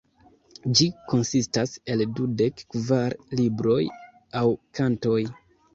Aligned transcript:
Ĝi 0.79 0.87
konsistas 1.11 1.75
el 1.97 2.03
dudek 2.21 2.65
kvar 2.77 3.19
libroj 3.43 3.81
aŭ 4.43 4.47
kantoj. 4.81 5.21